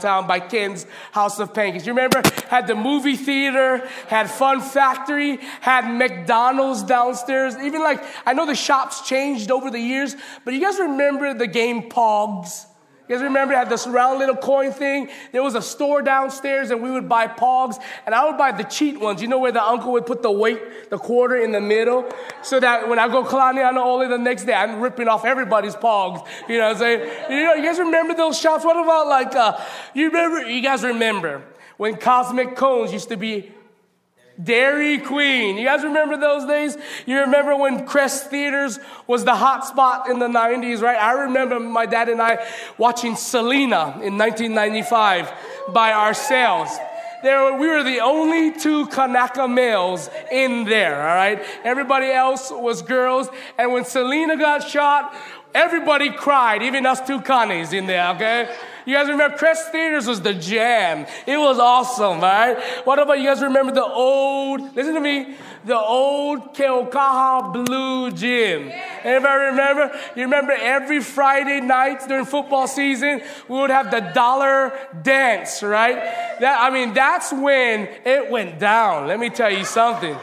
[0.00, 1.86] downtown by Ken's House of Pancakes.
[1.86, 2.22] You remember?
[2.48, 7.56] Had the movie theater, had Fun Factory, had McDonald's downstairs.
[7.56, 11.46] Even like, I know the shops changed over the years, but you guys remember the
[11.46, 12.66] game Pogs?
[13.10, 15.08] You guys remember had this round little coin thing?
[15.32, 17.74] There was a store downstairs and we would buy pogs
[18.06, 19.20] and I would buy the cheat ones.
[19.20, 22.08] You know where the uncle would put the weight, the quarter in the middle?
[22.42, 25.24] So that when I go Kalani Oli the only the next day, I'm ripping off
[25.24, 26.24] everybody's pogs.
[26.48, 27.00] You know what I'm saying?
[27.30, 28.64] You know, you guys remember those shops?
[28.64, 29.60] What about like, uh,
[29.92, 31.42] you remember, you guys remember
[31.78, 33.50] when Cosmic Cones used to be
[34.42, 35.56] Dairy Queen.
[35.56, 36.76] You guys remember those days?
[37.06, 40.98] You remember when Crest Theaters was the hot spot in the 90s, right?
[40.98, 42.46] I remember my dad and I
[42.78, 45.32] watching Selena in 1995
[45.72, 46.76] by ourselves.
[47.22, 51.44] There, we were the only two Kanaka males in there, all right?
[51.64, 53.28] Everybody else was girls.
[53.58, 55.14] And when Selena got shot,
[55.54, 58.54] everybody cried, even us two Connies in there, okay?
[58.86, 61.06] You guys remember Crest Theaters was the jam.
[61.26, 62.58] It was awesome, right?
[62.84, 68.70] What about you guys remember the old, listen to me, the old Keaukaha Blue Gym?
[69.04, 69.96] Anybody remember?
[70.16, 74.72] You remember every Friday night during football season, we would have the dollar
[75.02, 75.96] dance, right?
[76.40, 79.06] That, I mean, that's when it went down.
[79.06, 80.16] Let me tell you something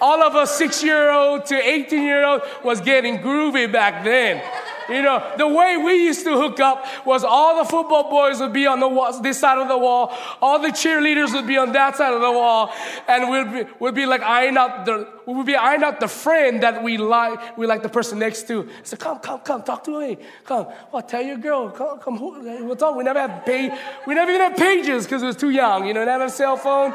[0.00, 4.42] all of us six year old to 18 year old was getting groovy back then.
[4.88, 8.54] You know, the way we used to hook up was all the football boys would
[8.54, 11.72] be on the wall, this side of the wall, all the cheerleaders would be on
[11.72, 12.72] that side of the wall,
[13.06, 16.08] and we'd be, we'd be like eyeing out the, we would be eyeing out the
[16.08, 18.66] friend that we like, we like the person next to.
[18.82, 20.16] So come, come, come, talk to me.
[20.44, 22.96] Come, well, tell your girl, come, come, we'll talk.
[22.96, 23.72] We never had page,
[24.06, 26.32] we never even had pages because it was too young, you know, never had a
[26.32, 26.94] cell phone.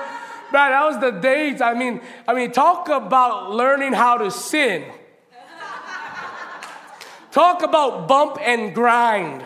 [0.53, 1.61] Man, that was the days.
[1.61, 4.85] I mean, I mean, talk about learning how to sin.
[7.31, 9.43] Talk about bump and grind.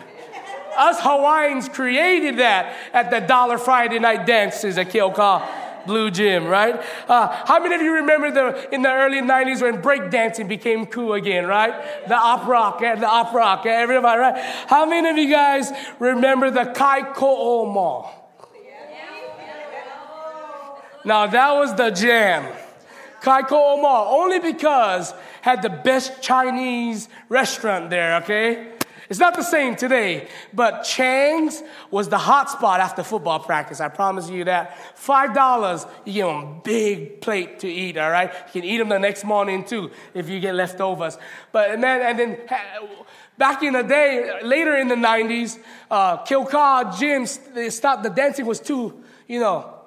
[0.76, 6.78] Us Hawaiians created that at the Dollar Friday night dances at Keaukaha Blue Gym, right?
[7.08, 11.14] Uh, how many of you remember the in the early 90s when breakdancing became cool
[11.14, 11.72] again, right?
[12.06, 14.38] The uprock, the uprock, everybody, right?
[14.66, 18.17] How many of you guys remember the Kai Ko'o Mall?
[21.04, 22.54] Now that was the jam.
[23.20, 28.72] Kai Ko'o Mall, only because had the best Chinese restaurant there, okay?
[29.08, 33.80] It's not the same today, but Chang's was the hot spot after football practice.
[33.80, 34.76] I promise you that.
[34.98, 37.96] Five dollars, you get a big plate to eat.
[37.96, 41.16] All right, you can eat them the next morning too if you get leftovers.
[41.52, 42.38] But and then and then
[43.38, 45.58] back in the day, later in the '90s,
[45.90, 48.02] uh, Kilcar gyms they stopped.
[48.02, 49.77] The dancing was too, you know,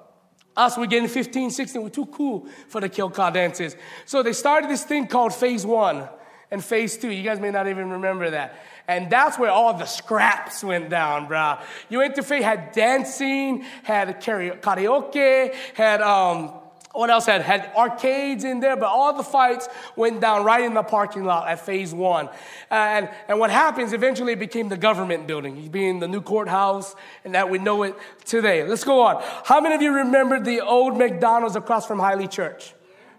[0.55, 3.75] us, we're getting 15, 16, we're too cool for the Kilcar dances.
[4.05, 6.07] So they started this thing called Phase One
[6.49, 7.09] and Phase Two.
[7.09, 8.55] You guys may not even remember that.
[8.87, 11.57] And that's where all the scraps went down, bro.
[11.89, 16.51] You went to Phase, had dancing, had karaoke, had um,
[16.93, 20.73] what else had had arcades in there, but all the fights went down right in
[20.73, 22.27] the parking lot at phase one.
[22.69, 26.95] Uh, and, and what happens eventually it became the government building, being the new courthouse,
[27.23, 28.63] and that we know it today.
[28.63, 29.23] Let's go on.
[29.45, 32.73] How many of you remember the old McDonald's across from Haili Church?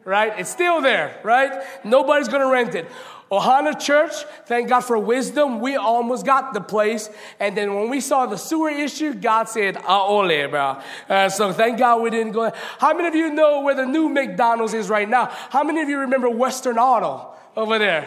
[0.05, 0.33] Right?
[0.37, 1.63] It's still there, right?
[1.85, 2.91] Nobody's gonna rent it.
[3.33, 4.13] Ohana Church,
[4.45, 7.09] thank God for wisdom, we almost got the place.
[7.41, 10.79] And then when we saw the sewer issue, God said, Aole, bro.
[11.09, 12.53] Uh, so thank God we didn't go.
[12.79, 15.31] How many of you know where the new McDonald's is right now?
[15.49, 18.07] How many of you remember Western Auto over there?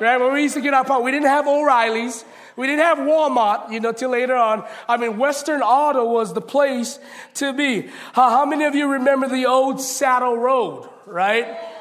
[0.00, 0.18] Right?
[0.18, 2.24] When we used to get our part, we didn't have O'Reilly's.
[2.54, 4.64] We didn't have Walmart, you know, till later on.
[4.88, 7.00] I mean, Western Auto was the place
[7.34, 7.88] to be.
[8.12, 11.71] How, how many of you remember the old Saddle Road, right?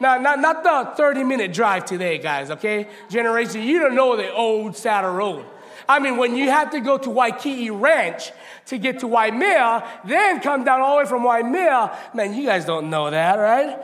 [0.00, 2.88] Now, not, not the 30 minute drive today, guys, okay?
[3.08, 5.44] Generation, you don't know the old Saddle Road.
[5.88, 8.30] I mean, when you had to go to Waikii Ranch
[8.66, 12.64] to get to Waimea, then come down all the way from Waimea, man, you guys
[12.64, 13.78] don't know that, right?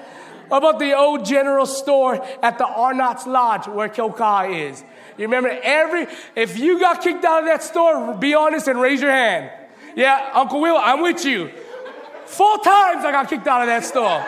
[0.48, 4.84] What about the old general store at the Arnott's Lodge where Keaukaha is?
[5.16, 9.00] You remember every, if you got kicked out of that store, be honest and raise
[9.00, 9.50] your hand.
[9.96, 11.50] Yeah, Uncle Will, I'm with you.
[12.26, 14.24] Four times I got kicked out of that store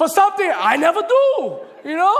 [0.00, 2.16] for something I never do, you know?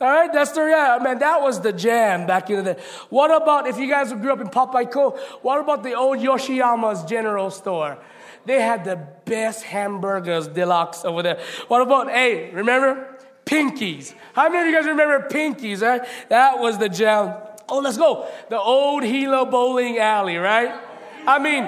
[0.00, 1.18] All right, that's the yeah, man.
[1.18, 2.82] That was the jam back in the day.
[3.10, 5.18] What about if you guys grew up in Papaikou?
[5.42, 7.98] What about the old Yoshiyama's General Store?
[8.46, 8.94] They had the
[9.24, 11.40] best hamburgers deluxe over there.
[11.66, 12.52] What about hey?
[12.52, 14.14] Remember Pinkies?
[14.32, 15.82] How many of you guys remember Pinkies?
[15.82, 17.34] Right, that was the jam.
[17.68, 18.28] Oh, let's go.
[18.50, 20.72] The old Hilo Bowling Alley, right?
[21.26, 21.64] I mean,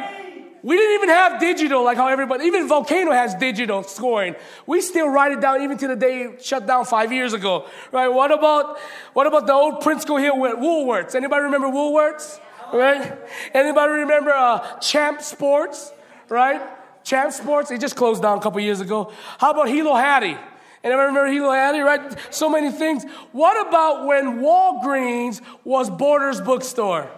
[0.67, 4.35] we didn't even have digital like how everybody, even Volcano has digital scoring.
[4.67, 7.67] We still write it down even to the day it shut down five years ago,
[7.93, 8.09] right?
[8.09, 8.77] What about,
[9.13, 11.15] what about the old Prince Hill Woolworths?
[11.15, 12.41] Anybody remember Woolworths?
[12.73, 13.17] right?
[13.55, 15.93] Anybody remember uh, Champ Sports,
[16.29, 16.61] right?
[17.05, 19.13] Champ Sports, it just closed down a couple years ago.
[19.39, 20.37] How about Hilo Hattie?
[20.83, 22.17] Anybody remember Hilo Hattie, right?
[22.35, 23.05] So many things.
[23.31, 27.09] What about when Walgreens was Borders Bookstore?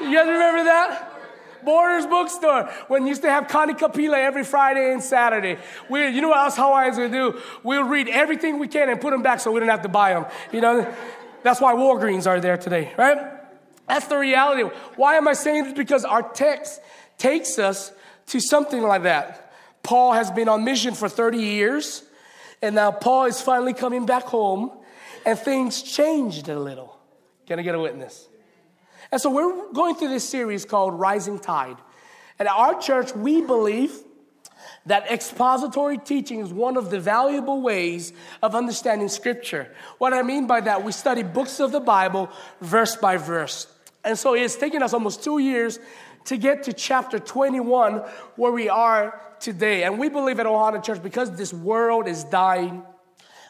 [0.00, 1.15] You guys remember that?
[1.66, 5.58] Borders Bookstore, when used to have Connie Kapila every Friday and Saturday.
[5.90, 7.38] We, you know what us Hawaiians would do?
[7.64, 10.14] We'll read everything we can and put them back so we don't have to buy
[10.14, 10.26] them.
[10.52, 10.94] You know,
[11.42, 13.18] that's why Walgreens are there today, right?
[13.88, 14.62] That's the reality.
[14.94, 15.72] Why am I saying this?
[15.74, 16.80] Because our text
[17.18, 17.92] takes us
[18.28, 19.52] to something like that.
[19.82, 22.04] Paul has been on mission for 30 years,
[22.62, 24.70] and now Paul is finally coming back home,
[25.24, 26.96] and things changed a little.
[27.46, 28.28] Can I get a witness?
[29.12, 31.76] And so we're going through this series called Rising Tide.
[32.38, 33.92] And at our church, we believe
[34.86, 38.12] that expository teaching is one of the valuable ways
[38.42, 39.74] of understanding scripture.
[39.98, 42.30] What I mean by that, we study books of the Bible
[42.60, 43.66] verse by verse.
[44.04, 45.78] And so it's taken us almost two years
[46.26, 47.98] to get to chapter 21
[48.36, 49.84] where we are today.
[49.84, 52.82] And we believe at Ohana Church because this world is dying,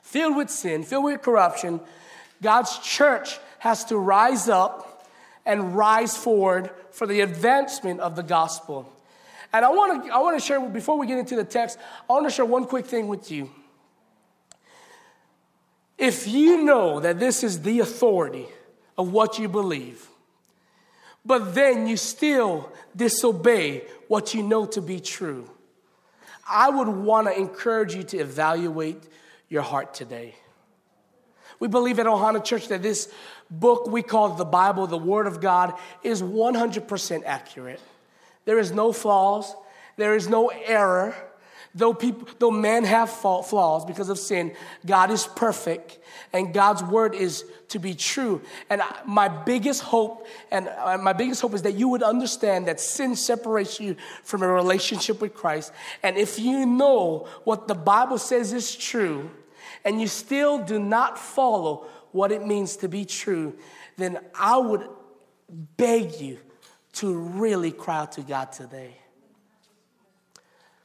[0.02, 1.80] filled with sin, filled with corruption,
[2.42, 4.85] God's church has to rise up
[5.46, 8.92] and rise forward for the advancement of the gospel.
[9.52, 11.78] And I want to I want to share before we get into the text,
[12.10, 13.50] I want to share one quick thing with you.
[15.96, 18.46] If you know that this is the authority
[18.98, 20.06] of what you believe,
[21.24, 25.48] but then you still disobey what you know to be true,
[26.48, 29.02] I would want to encourage you to evaluate
[29.48, 30.34] your heart today.
[31.58, 33.10] We believe at Ohana Church that this
[33.50, 37.80] book we call the Bible, the Word of God, is 100% accurate.
[38.44, 39.54] There is no flaws,
[39.96, 41.14] there is no error.
[41.74, 44.54] Though, people, though men have flaws because of sin,
[44.86, 45.98] God is perfect
[46.32, 48.40] and God's word is to be true.
[48.70, 52.80] And my biggest hope, and uh, my biggest hope is that you would understand that
[52.80, 55.72] sin separates you from a relationship with Christ.
[56.02, 59.30] And if you know what the Bible says is true,
[59.84, 61.86] and you still do not follow
[62.16, 63.54] what it means to be true,
[63.96, 64.88] then I would
[65.76, 66.38] beg you
[66.94, 68.96] to really cry out to God today.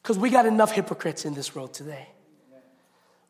[0.04, 2.10] Because we got enough hypocrites in this world today.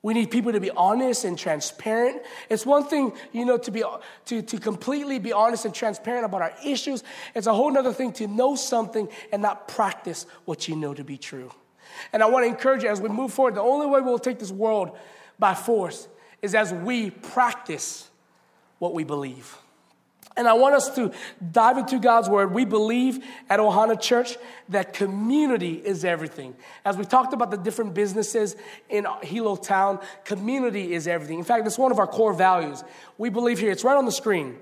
[0.03, 2.23] We need people to be honest and transparent.
[2.49, 3.83] It's one thing, you know, to be
[4.25, 7.03] to, to completely be honest and transparent about our issues.
[7.35, 11.03] It's a whole other thing to know something and not practice what you know to
[11.03, 11.51] be true.
[12.13, 14.39] And I want to encourage you as we move forward, the only way we'll take
[14.39, 14.97] this world
[15.37, 16.07] by force
[16.41, 18.09] is as we practice
[18.79, 19.57] what we believe.
[20.37, 21.11] And I want us to
[21.51, 22.53] dive into God's word.
[22.53, 24.37] We believe at Ohana Church
[24.69, 26.55] that community is everything.
[26.85, 28.55] As we talked about the different businesses
[28.89, 31.37] in Hilo Town, community is everything.
[31.37, 32.83] In fact, it's one of our core values.
[33.17, 34.57] We believe here, it's right on the screen.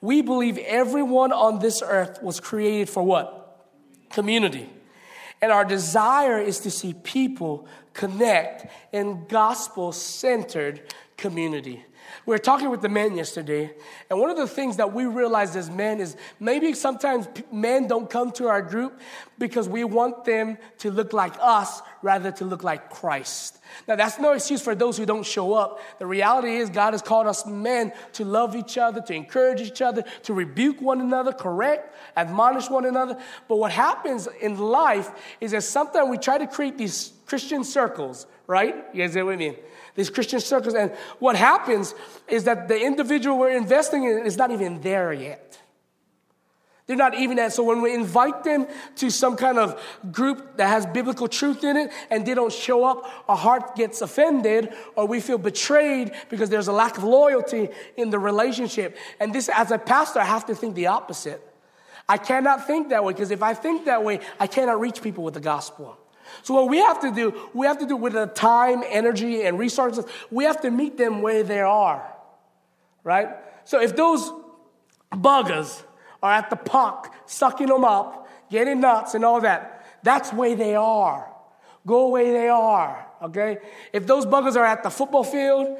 [0.00, 3.66] We believe everyone on this earth was created for what?
[4.10, 4.70] Community.
[5.42, 10.80] And our desire is to see people connect in gospel centered
[11.18, 11.84] community.
[12.24, 13.74] We were talking with the men yesterday,
[14.08, 18.08] and one of the things that we realized as men is maybe sometimes men don't
[18.08, 19.00] come to our group
[19.38, 23.58] because we want them to look like us rather to look like Christ.
[23.86, 25.80] Now, that's no excuse for those who don't show up.
[25.98, 29.82] The reality is, God has called us men to love each other, to encourage each
[29.82, 33.18] other, to rebuke one another, correct, admonish one another.
[33.48, 35.10] But what happens in life
[35.40, 38.74] is that sometimes we try to create these Christian circles, right?
[38.94, 39.56] You guys know what I mean?
[39.98, 40.74] These Christian circles.
[40.74, 41.92] And what happens
[42.28, 45.60] is that the individual we're investing in is not even there yet.
[46.86, 47.52] They're not even at.
[47.52, 51.76] So when we invite them to some kind of group that has biblical truth in
[51.76, 56.48] it and they don't show up, our heart gets offended or we feel betrayed because
[56.48, 58.96] there's a lack of loyalty in the relationship.
[59.18, 61.42] And this, as a pastor, I have to think the opposite.
[62.08, 65.24] I cannot think that way because if I think that way, I cannot reach people
[65.24, 65.98] with the gospel.
[66.42, 69.58] So what we have to do, we have to do with the time, energy, and
[69.58, 72.14] resources, we have to meet them where they are.
[73.04, 73.28] Right?
[73.64, 74.30] So if those
[75.12, 75.82] buggers
[76.22, 80.74] are at the park, sucking them up, getting nuts and all that, that's where they
[80.74, 81.32] are.
[81.86, 83.06] Go where they are.
[83.22, 83.58] Okay?
[83.92, 85.78] If those buggers are at the football field,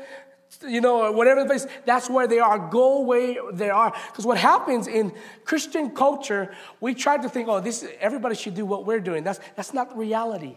[0.66, 2.58] you know, whatever the place, that's where they are.
[2.58, 3.92] Go where they are.
[4.06, 5.12] Because what happens in
[5.44, 9.24] Christian culture, we try to think, oh, this everybody should do what we're doing.
[9.24, 10.56] That's that's not reality.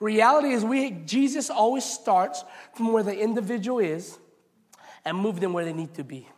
[0.00, 2.44] Reality is we Jesus always starts
[2.74, 4.18] from where the individual is
[5.04, 6.28] and move them where they need to be.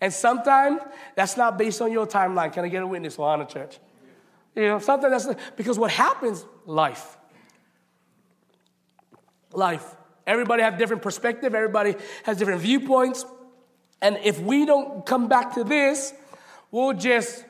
[0.00, 0.80] And sometimes
[1.14, 2.52] that's not based on your timeline.
[2.52, 3.78] Can I get a witness on a church?
[4.54, 7.16] You know, sometimes that's because what happens, life.
[9.52, 9.96] Life.
[10.26, 13.26] Everybody have different perspective, everybody has different viewpoints.
[14.00, 16.12] And if we don't come back to this,
[16.70, 17.44] we'll just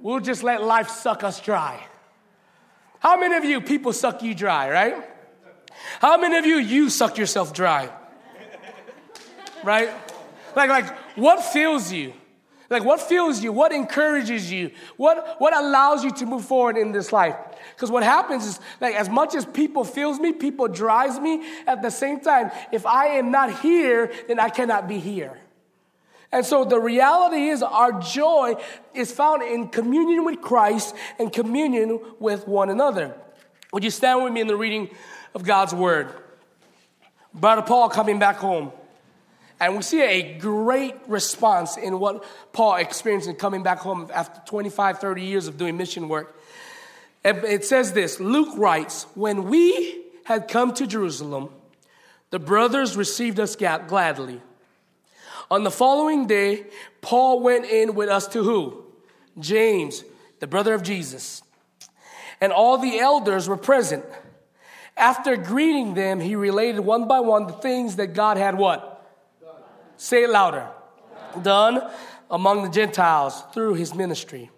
[0.00, 1.82] we'll just let life suck us dry.
[2.98, 5.08] How many of you people suck you dry, right?
[6.00, 7.88] How many of you you suck yourself dry?
[9.64, 9.90] Right?
[10.56, 12.14] Like like what fills you?
[12.72, 13.52] Like what fuels you?
[13.52, 14.70] What encourages you?
[14.96, 17.36] What what allows you to move forward in this life?
[17.74, 21.82] Because what happens is like as much as people fills me, people drives me, at
[21.82, 25.38] the same time, if I am not here, then I cannot be here.
[26.32, 28.54] And so the reality is our joy
[28.94, 33.14] is found in communion with Christ and communion with one another.
[33.72, 34.88] Would you stand with me in the reading
[35.34, 36.08] of God's word?
[37.34, 38.72] Brother Paul coming back home.
[39.62, 44.40] And we see a great response in what Paul experienced in coming back home after
[44.44, 46.36] 25, 30 years of doing mission work.
[47.24, 51.50] It says this Luke writes, When we had come to Jerusalem,
[52.30, 54.42] the brothers received us gladly.
[55.48, 56.66] On the following day,
[57.00, 58.84] Paul went in with us to who?
[59.38, 60.02] James,
[60.40, 61.40] the brother of Jesus.
[62.40, 64.04] And all the elders were present.
[64.96, 68.91] After greeting them, he related one by one the things that God had what?
[70.02, 70.68] Say it louder.
[71.42, 71.88] Done
[72.28, 74.50] among the Gentiles through his ministry.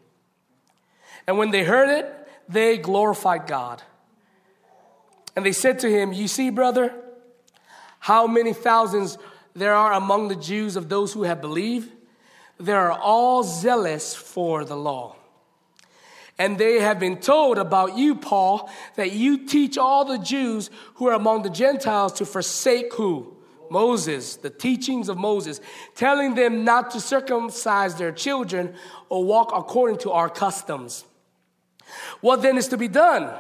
[1.26, 2.06] And when they heard it,
[2.48, 3.82] they glorified God.
[5.36, 6.94] And they said to him, You see, brother,
[7.98, 9.18] how many thousands
[9.54, 11.92] there are among the Jews of those who have believed.
[12.58, 15.16] They are all zealous for the law.
[16.38, 21.08] And they have been told about you, Paul, that you teach all the Jews who
[21.08, 23.33] are among the Gentiles to forsake who?
[23.71, 25.61] Moses, the teachings of Moses,
[25.94, 28.75] telling them not to circumcise their children
[29.09, 31.04] or walk according to our customs.
[32.21, 33.33] What then is to be done?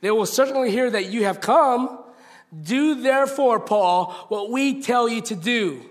[0.00, 1.98] They will certainly hear that you have come
[2.62, 5.82] do therefore, Paul, what we tell you to do.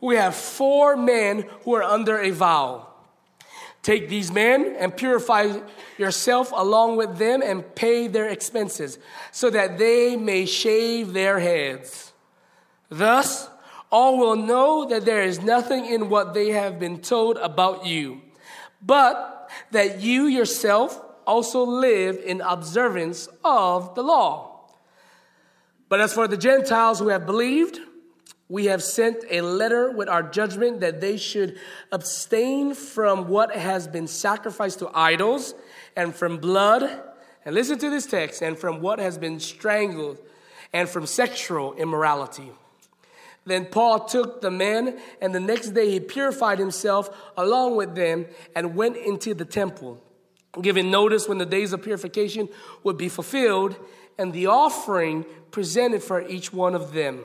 [0.00, 2.88] We have four men who are under a vow.
[3.82, 5.60] Take these men and purify
[5.96, 8.98] yourself along with them and pay their expenses,
[9.30, 12.12] so that they may shave their heads.
[12.88, 13.48] Thus,
[13.90, 18.20] all will know that there is nothing in what they have been told about you,
[18.82, 24.70] but that you yourself also live in observance of the law.
[25.88, 27.78] But as for the Gentiles who have believed,
[28.48, 31.58] we have sent a letter with our judgment that they should
[31.90, 35.54] abstain from what has been sacrificed to idols
[35.96, 37.02] and from blood.
[37.44, 40.18] And listen to this text and from what has been strangled
[40.72, 42.52] and from sexual immorality.
[43.46, 48.26] Then Paul took the men, and the next day he purified himself along with them
[48.56, 50.02] and went into the temple,
[50.60, 52.48] giving notice when the days of purification
[52.82, 53.76] would be fulfilled
[54.18, 57.20] and the offering presented for each one of them.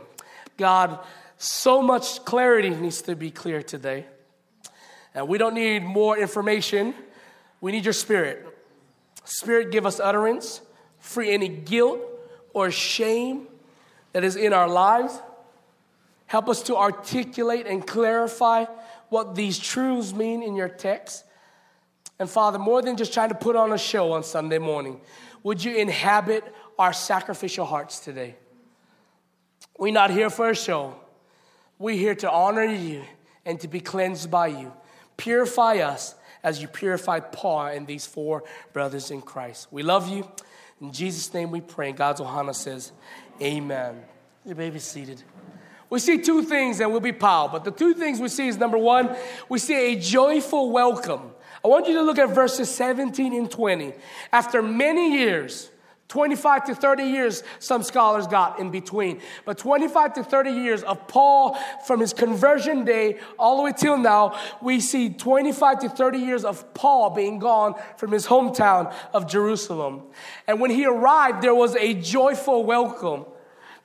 [0.58, 1.00] God,
[1.38, 4.06] so much clarity needs to be clear today.
[5.16, 6.94] And we don't need more information.
[7.62, 8.46] We need your spirit.
[9.24, 10.62] Spirit, give us utterance,
[11.00, 12.00] free any guilt
[12.54, 13.48] or shame
[14.14, 15.20] that is in our lives.
[16.32, 18.64] Help us to articulate and clarify
[19.10, 21.26] what these truths mean in your text.
[22.20, 25.02] And Father, more than just trying to put on a show on Sunday morning,
[25.44, 26.46] would you inhabit
[26.80, 28.38] our sacrificial hearts today.
[29.78, 30.96] We're not here for a show.
[31.78, 33.04] We're here to honor you
[33.46, 34.72] and to be cleansed by you.
[35.18, 39.68] Purify us as you purified Paul and these four brothers in Christ.
[39.70, 40.26] We love you.
[40.80, 41.92] In Jesus' name we pray.
[41.92, 42.94] God's Ohana says,
[43.42, 44.02] Amen.
[44.46, 45.22] You may be seated.
[45.92, 48.58] We see two things and we'll be Paul, but the two things we see is
[48.58, 49.14] number one,
[49.50, 51.34] we see a joyful welcome.
[51.64, 53.94] I want you to look at verses 17 and 20.
[54.32, 55.70] After many years,
[56.08, 59.20] 25 to 30 years, some scholars got in between.
[59.44, 63.98] But 25 to 30 years of Paul from his conversion day all the way till
[63.98, 69.30] now, we see 25 to 30 years of Paul being gone from his hometown of
[69.30, 70.04] Jerusalem.
[70.48, 73.26] And when he arrived, there was a joyful welcome.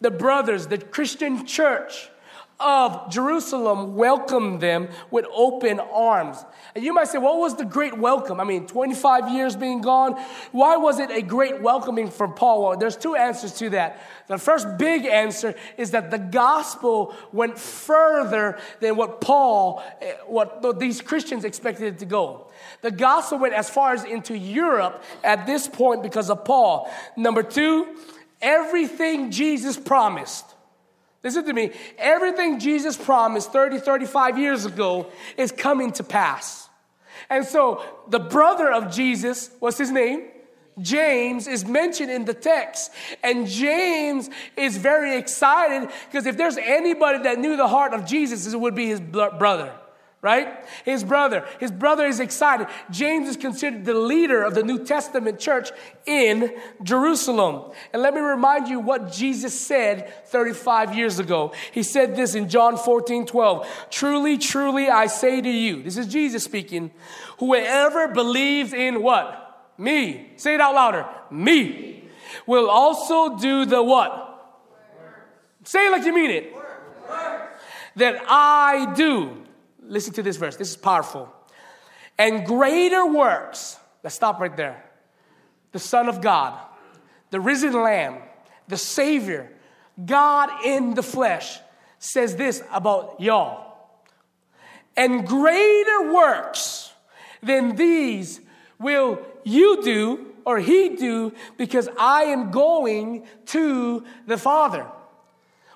[0.00, 2.10] The brothers, the Christian church,
[2.58, 6.42] of Jerusalem welcomed them with open arms.
[6.74, 8.40] And you might say, what was the great welcome?
[8.40, 10.14] I mean, 25 years being gone.
[10.52, 12.62] Why was it a great welcoming for Paul?
[12.62, 14.00] Well, there's two answers to that.
[14.26, 20.78] The first big answer is that the gospel went further than what Paul, eh, what
[20.78, 22.46] these Christians expected it to go.
[22.80, 26.90] The gospel went as far as into Europe at this point because of Paul.
[27.16, 27.96] Number two,
[28.40, 30.46] everything Jesus promised
[31.26, 31.72] Listen to me.
[31.98, 36.68] Everything Jesus promised 30, 35 years ago is coming to pass.
[37.28, 40.28] And so the brother of Jesus, what's his name?
[40.80, 42.92] James is mentioned in the text.
[43.24, 48.46] And James is very excited because if there's anybody that knew the heart of Jesus,
[48.52, 49.74] it would be his brother.
[50.22, 50.64] Right?
[50.84, 51.46] His brother.
[51.60, 52.66] His brother is excited.
[52.90, 55.70] James is considered the leader of the New Testament church
[56.04, 57.72] in Jerusalem.
[57.92, 61.52] And let me remind you what Jesus said 35 years ago.
[61.70, 63.86] He said this in John 14, 12.
[63.90, 66.90] Truly, truly, I say to you, this is Jesus speaking,
[67.38, 69.70] whoever believes in what?
[69.78, 70.32] Me.
[70.36, 71.06] Say it out louder.
[71.30, 72.04] Me.
[72.46, 74.22] Will also do the what?
[75.64, 76.52] Say it like you mean it.
[77.96, 79.45] That I do.
[79.86, 80.56] Listen to this verse.
[80.56, 81.32] This is powerful.
[82.18, 83.78] And greater works.
[84.02, 84.84] Let's stop right there.
[85.72, 86.58] The Son of God,
[87.30, 88.18] the risen Lamb,
[88.68, 89.50] the Savior,
[90.04, 91.58] God in the flesh,
[91.98, 93.74] says this about y'all.
[94.96, 96.92] And greater works
[97.42, 98.40] than these
[98.78, 104.86] will you do or he do because I am going to the Father.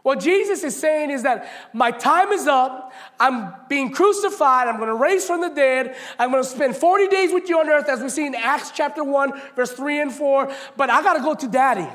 [0.02, 2.92] What Jesus is saying is that my time is up.
[3.18, 4.66] I'm being crucified.
[4.66, 5.94] I'm going to raise from the dead.
[6.18, 8.70] I'm going to spend 40 days with you on earth, as we see in Acts
[8.70, 10.52] chapter 1, verse 3 and 4.
[10.76, 11.88] But I got to go to daddy.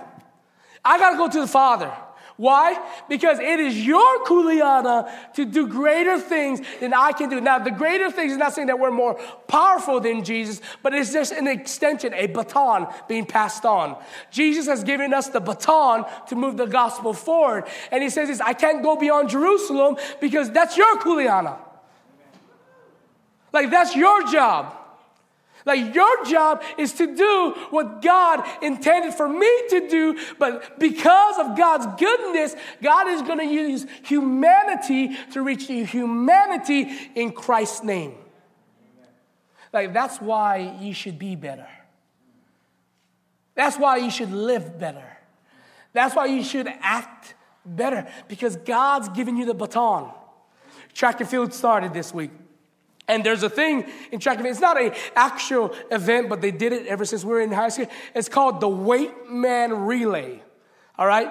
[0.83, 1.91] I got to go to the Father.
[2.37, 2.77] Why?
[3.07, 7.39] Because it is your kuleana to do greater things than I can do.
[7.39, 9.15] Now, the greater things is not saying that we're more
[9.47, 13.95] powerful than Jesus, but it's just an extension, a baton being passed on.
[14.31, 17.65] Jesus has given us the baton to move the gospel forward.
[17.89, 21.57] And he says this, I can't go beyond Jerusalem because that's your kuleana.
[23.53, 24.75] Like, that's your job.
[25.65, 31.39] Like your job is to do what God intended for me to do, but because
[31.39, 38.13] of God's goodness, God is going to use humanity to reach humanity in Christ's name.
[39.73, 41.67] Like that's why you should be better.
[43.55, 45.17] That's why you should live better.
[45.93, 47.33] That's why you should act
[47.65, 50.11] better because God's given you the baton.
[50.93, 52.31] Track and field started this week.
[53.07, 54.49] And there's a thing in track field.
[54.49, 57.69] It's not an actual event, but they did it ever since we were in high
[57.69, 57.87] school.
[58.13, 60.41] It's called the Weight Man Relay.
[60.97, 61.29] All right?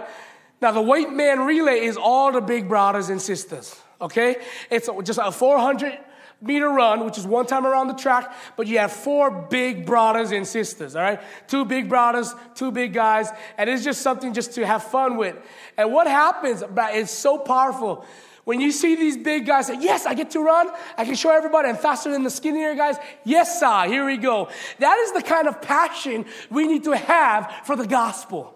[0.62, 3.75] Now, the Weight Man Relay is all the big brothers and sisters.
[4.01, 4.37] Okay?
[4.70, 5.98] It's just a 400
[6.40, 10.31] meter run, which is one time around the track, but you have four big brothers
[10.31, 11.20] and sisters, all right?
[11.48, 15.37] Two big brothers, two big guys, and it's just something just to have fun with.
[15.79, 18.05] And what happens, it's so powerful.
[18.44, 21.35] When you see these big guys say, Yes, I get to run, I can show
[21.35, 22.96] everybody I'm faster than the skinnier guys.
[23.24, 24.48] Yes, sir, here we go.
[24.78, 28.54] That is the kind of passion we need to have for the gospel.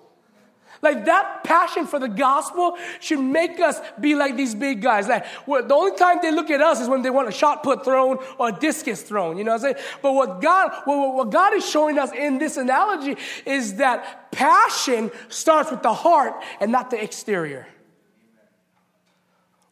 [0.80, 5.08] Like that passion for the gospel should make us be like these big guys.
[5.08, 7.84] Like the only time they look at us is when they want a shot put
[7.84, 9.38] thrown or a discus thrown.
[9.38, 9.86] You know what I'm saying?
[10.02, 15.10] But what God, what, what God is showing us in this analogy is that passion
[15.28, 17.66] starts with the heart and not the exterior.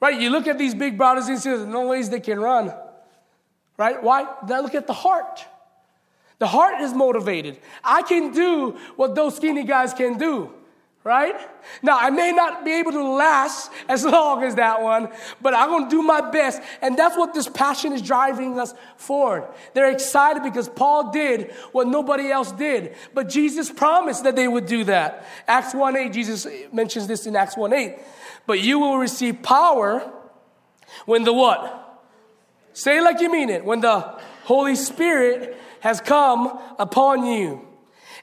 [0.00, 0.20] Right?
[0.20, 2.72] You look at these big brothers and sisters, no ways they can run.
[3.76, 4.02] Right?
[4.02, 4.26] Why?
[4.48, 5.44] Now look at the heart.
[6.38, 7.58] The heart is motivated.
[7.82, 10.52] I can do what those skinny guys can do.
[11.02, 11.36] Right?
[11.84, 15.08] Now, I may not be able to last as long as that one,
[15.40, 16.60] but I'm to do my best.
[16.82, 19.44] And that's what this passion is driving us forward.
[19.72, 22.96] They're excited because Paul did what nobody else did.
[23.14, 25.24] But Jesus promised that they would do that.
[25.46, 27.98] Acts 1 8, Jesus mentions this in Acts 1 8.
[28.46, 30.10] But you will receive power
[31.04, 31.82] when the what?
[32.72, 33.64] Say it like you mean it.
[33.64, 34.00] When the
[34.44, 37.66] Holy Spirit has come upon you.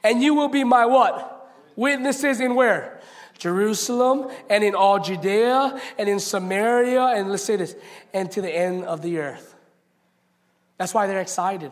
[0.03, 1.51] And you will be my what?
[1.75, 3.01] Witnesses in where?
[3.38, 7.75] Jerusalem and in all Judea and in Samaria and let's say this,
[8.13, 9.55] and to the end of the earth.
[10.77, 11.71] That's why they're excited.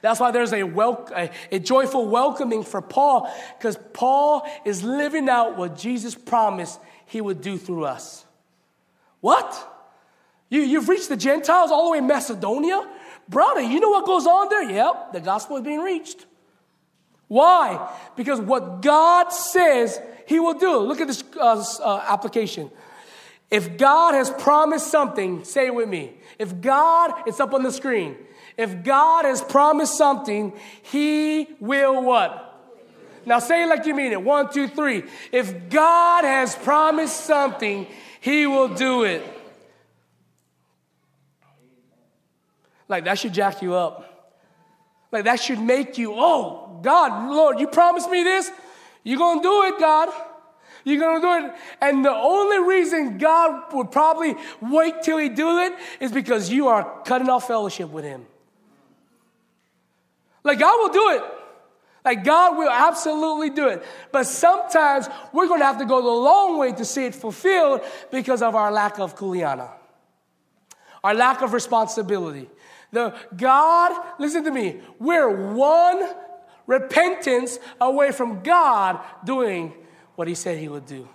[0.00, 5.28] That's why there's a, wel- a, a joyful welcoming for Paul, because Paul is living
[5.28, 6.80] out what Jesus promised
[7.12, 8.24] he would do through us.
[9.20, 9.68] What?
[10.48, 12.88] You, you've reached the Gentiles all the way in Macedonia?
[13.28, 14.70] Brother, you know what goes on there?
[14.70, 16.24] Yep, the gospel is being reached.
[17.28, 17.86] Why?
[18.16, 20.78] Because what God says he will do.
[20.78, 22.70] Look at this uh, uh, application.
[23.50, 26.14] If God has promised something, say it with me.
[26.38, 28.16] If God, it's up on the screen.
[28.56, 32.51] If God has promised something, he will what?
[33.24, 34.22] Now say it like you mean it.
[34.22, 35.04] One, two, three.
[35.30, 37.86] If God has promised something,
[38.20, 39.22] He will do it.
[42.88, 44.08] Like that should jack you up.
[45.10, 48.50] Like that should make you, oh, God, Lord, you promised me this.
[49.04, 50.08] You're going to do it, God.
[50.84, 51.54] You're going to do it.
[51.80, 56.68] And the only reason God would probably wait till He do it is because you
[56.68, 58.26] are cutting off fellowship with Him.
[60.44, 61.41] Like God will do it.
[62.04, 63.84] Like God will absolutely do it.
[64.10, 67.82] But sometimes we're going to have to go the long way to see it fulfilled
[68.10, 69.70] because of our lack of kuleana.
[71.04, 72.48] our lack of responsibility.
[72.92, 76.08] The God, listen to me, we're one
[76.66, 79.72] repentance away from God doing
[80.14, 81.08] what He said He would do.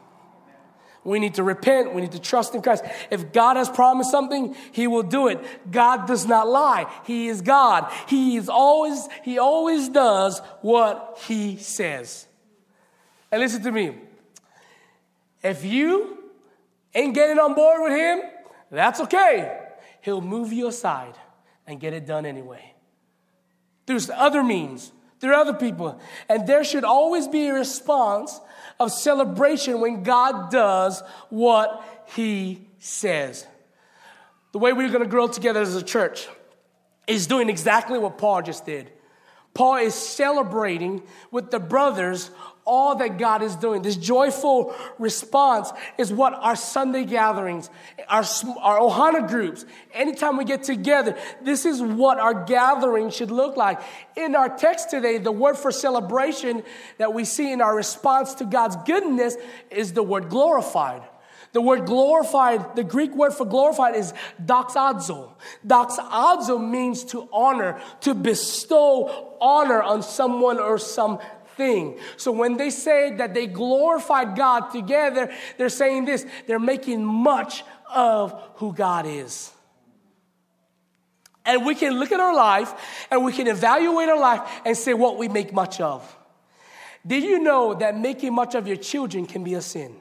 [1.07, 1.93] We need to repent.
[1.93, 2.83] We need to trust in Christ.
[3.09, 5.71] If God has promised something, He will do it.
[5.71, 6.91] God does not lie.
[7.05, 7.89] He is God.
[8.09, 12.27] He is always, He always does what He says.
[13.31, 13.95] And listen to me.
[15.41, 16.17] If you
[16.93, 18.19] ain't getting on board with Him,
[18.69, 19.65] that's okay.
[20.01, 21.15] He'll move you aside
[21.65, 22.73] and get it done anyway.
[23.85, 24.91] There's other means.
[25.19, 25.99] There are other people.
[26.29, 28.39] And there should always be a response
[28.79, 31.83] of celebration when God does what
[32.15, 33.47] He says.
[34.51, 36.27] The way we're going to grow together as a church
[37.07, 38.91] is doing exactly what Paul just did.
[39.57, 42.29] Paul is celebrating with the brothers
[42.63, 43.81] all that God is doing.
[43.81, 47.71] This joyful response is what our Sunday gatherings,
[48.07, 48.23] our,
[48.61, 53.81] our Ohana groups, anytime we get together, this is what our gathering should look like.
[54.15, 56.61] In our text today, the word for celebration
[56.99, 59.37] that we see in our response to God's goodness
[59.71, 61.01] is the word glorified.
[61.53, 65.31] The word glorified, the Greek word for glorified is doxazo.
[65.65, 71.97] Doxazo means to honor, to bestow honor on someone or something.
[72.17, 77.63] So when they say that they glorified God together, they're saying this they're making much
[77.93, 79.51] of who God is.
[81.45, 84.93] And we can look at our life and we can evaluate our life and say
[84.93, 86.15] what we make much of.
[87.05, 89.95] Did you know that making much of your children can be a sin?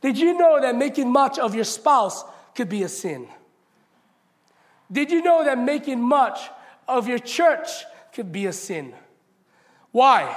[0.00, 3.28] Did you know that making much of your spouse could be a sin?
[4.90, 6.38] Did you know that making much
[6.88, 7.68] of your church
[8.12, 8.94] could be a sin.
[9.92, 10.36] Why?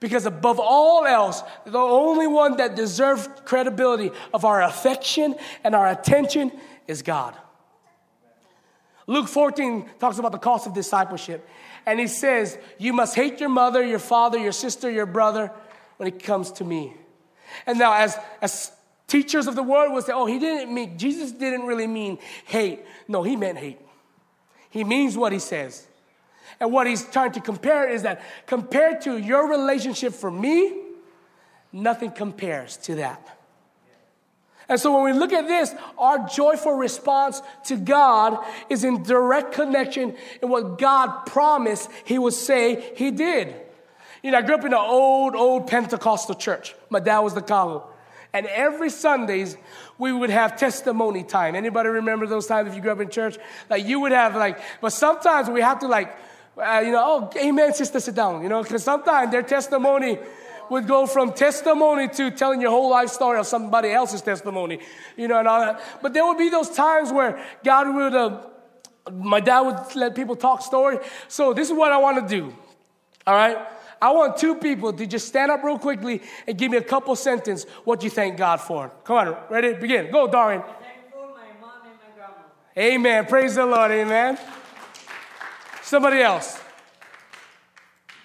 [0.00, 5.86] Because above all else, the only one that deserves credibility of our affection and our
[5.86, 6.50] attention
[6.88, 7.36] is God.
[9.06, 11.46] Luke 14 talks about the cost of discipleship.
[11.86, 15.52] And he says, You must hate your mother, your father, your sister, your brother
[15.98, 16.94] when it comes to me.
[17.66, 18.72] And now, as, as
[19.12, 22.80] teachers of the word will say, Oh, he didn't mean, Jesus didn't really mean hate.
[23.06, 23.78] No, he meant hate.
[24.70, 25.86] He means what he says.
[26.58, 30.80] And what he's trying to compare is that compared to your relationship for me,
[31.72, 33.38] nothing compares to that.
[34.68, 38.38] And so when we look at this, our joyful response to God
[38.70, 43.54] is in direct connection in what God promised he would say he did.
[44.22, 46.74] You know, I grew up in an old, old Pentecostal church.
[46.88, 47.82] My dad was the kahu.
[48.34, 49.56] And every Sundays,
[49.98, 51.54] we would have testimony time.
[51.54, 53.36] Anybody remember those times if you grew up in church?
[53.68, 56.16] Like you would have like, but sometimes we have to like
[56.56, 58.42] uh, you know, oh, amen, sister, sit down.
[58.42, 60.18] You know, because sometimes their testimony
[60.70, 64.80] would go from testimony to telling your whole life story of somebody else's testimony,
[65.16, 65.82] you know, and all that.
[66.00, 68.42] But there would be those times where God would, uh,
[69.12, 70.98] my dad would let people talk story.
[71.28, 72.54] So this is what I want to do.
[73.26, 73.58] All right.
[74.02, 77.14] I want two people to just stand up real quickly and give me a couple
[77.14, 78.90] sentences what you thank God for.
[79.04, 79.74] Come on, ready?
[79.74, 80.10] Begin.
[80.10, 80.64] Go, Darian.
[82.76, 83.26] Amen.
[83.26, 83.92] Praise the Lord.
[83.92, 84.36] Amen.
[85.82, 86.58] Somebody else.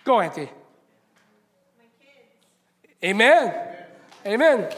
[0.04, 0.42] Go, Auntie.
[0.42, 3.04] My kids.
[3.04, 3.54] Amen.
[4.26, 4.74] Amen.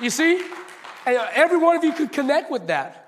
[0.00, 0.44] You see?
[1.06, 3.03] Every one of you could connect with that.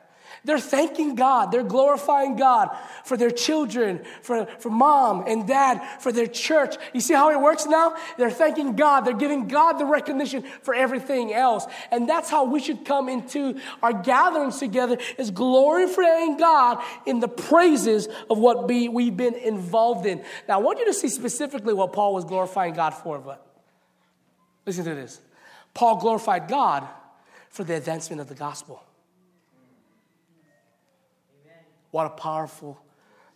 [0.47, 2.71] They're thanking God, they're glorifying God
[3.05, 6.77] for their children, for, for mom and dad, for their church.
[6.95, 7.97] You see how it works now?
[8.17, 11.67] They're thanking God, they're giving God the recognition for everything else.
[11.91, 17.29] And that's how we should come into our gatherings together is glorifying God in the
[17.29, 20.23] praises of what we, we've been involved in.
[20.49, 23.45] Now, I want you to see specifically what Paul was glorifying God for, but
[24.65, 25.21] listen to this.
[25.75, 26.87] Paul glorified God
[27.51, 28.86] for the advancement of the gospel.
[31.97, 32.79] What a powerful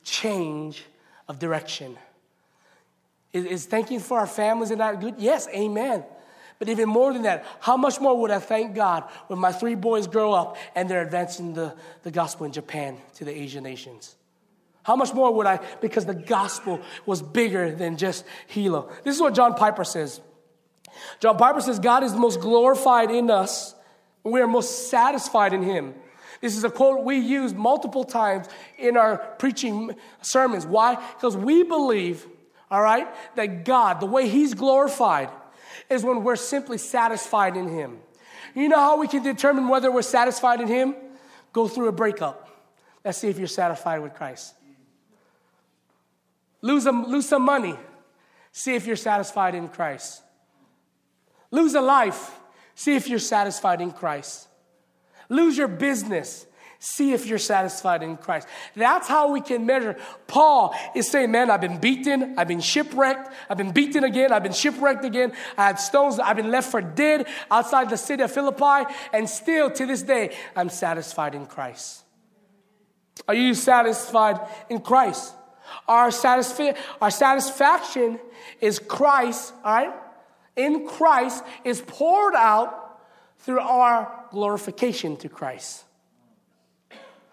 [0.05, 0.85] change
[1.29, 1.97] of direction.
[3.33, 5.15] Is, is thanking for our families and that good?
[5.17, 6.05] Yes, amen.
[6.59, 9.77] But even more than that, how much more would I thank God when my three
[9.77, 14.15] boys grow up and they're advancing the, the gospel in Japan to the Asian nations?
[14.83, 18.91] How much more would I, because the gospel was bigger than just Hilo.
[19.05, 20.21] This is what John Piper says.
[21.19, 23.75] John Piper says, God is most glorified in us,
[24.23, 25.95] we are most satisfied in Him.
[26.41, 28.49] This is a quote we use multiple times
[28.79, 30.65] in our preaching sermons.
[30.65, 30.95] Why?
[31.15, 32.27] Because we believe,
[32.71, 35.29] all right, that God, the way He's glorified,
[35.91, 37.99] is when we're simply satisfied in Him.
[38.55, 40.95] You know how we can determine whether we're satisfied in Him?
[41.53, 42.49] Go through a breakup.
[43.05, 44.55] Let's see if you're satisfied with Christ.
[46.63, 47.77] Lose, a, lose some money.
[48.53, 50.23] See if you're satisfied in Christ.
[51.51, 52.39] Lose a life.
[52.75, 54.49] See if you're satisfied in Christ.
[55.31, 56.47] Lose your business.
[56.83, 58.49] See if you're satisfied in Christ.
[58.75, 59.99] That's how we can measure.
[60.27, 64.43] Paul is saying, Man, I've been beaten, I've been shipwrecked, I've been beaten again, I've
[64.43, 68.33] been shipwrecked again, I had stones, I've been left for dead outside the city of
[68.33, 72.03] Philippi, and still to this day, I'm satisfied in Christ.
[73.29, 74.41] Are you satisfied
[74.71, 75.35] in Christ?
[75.87, 76.11] Our,
[77.01, 78.19] our satisfaction
[78.61, 79.95] is Christ, all right?
[80.57, 83.01] In Christ is poured out
[83.41, 85.85] through our glorification to Christ.